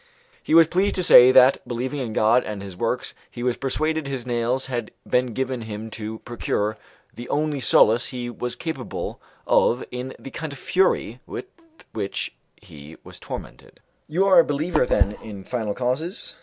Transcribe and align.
He 0.41 0.55
was 0.55 0.67
pleased 0.67 0.95
to 0.95 1.03
say 1.03 1.31
that, 1.31 1.59
believing 1.67 1.99
in 1.99 2.11
God 2.11 2.43
and 2.43 2.63
His 2.63 2.75
works, 2.75 3.13
he 3.29 3.43
was 3.43 3.55
persuaded 3.55 4.07
his 4.07 4.25
nails 4.25 4.65
had 4.65 4.89
been 5.07 5.27
given 5.35 5.61
him 5.61 5.91
to 5.91 6.17
procure 6.25 6.75
the 7.13 7.29
only 7.29 7.59
solace 7.59 8.07
he 8.07 8.27
was 8.27 8.55
capable 8.55 9.21
of 9.45 9.85
in 9.91 10.15
the 10.17 10.31
kind 10.31 10.51
of 10.53 10.57
fury 10.57 11.19
with 11.27 11.45
which 11.93 12.35
he 12.55 12.97
was 13.03 13.19
tormented. 13.19 13.79
"You 14.07 14.25
are 14.25 14.39
a 14.39 14.43
believer, 14.43 14.87
then, 14.87 15.17
in 15.21 15.43
final 15.43 15.75
causes? 15.75 16.35